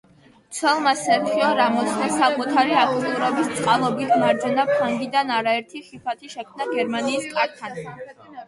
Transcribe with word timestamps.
მცველმა 0.35 0.93
სერხიო 1.01 1.49
რამოსმა 1.59 2.07
საკუთარი 2.13 2.73
აქტიურობის 2.85 3.53
წყალობით, 3.59 4.15
მარჯვენა 4.23 4.67
ფლანგიდან 4.73 5.33
არაერთი 5.37 5.85
ხიფათი 5.91 6.35
შექმნა 6.37 6.69
გერმანიის 6.75 7.33
კართან. 7.39 7.81